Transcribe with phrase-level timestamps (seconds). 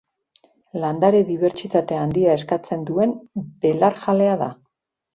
[0.83, 3.17] Landare-dibertsitate handia eskatzen duen
[3.67, 4.53] belarjalea da.